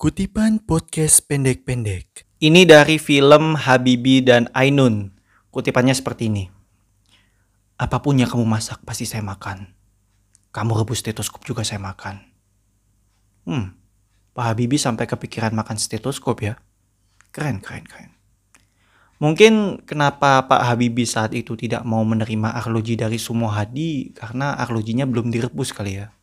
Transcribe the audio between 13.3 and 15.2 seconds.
Hmm, Pak Habibi sampai